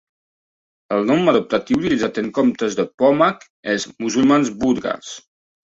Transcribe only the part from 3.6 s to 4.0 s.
és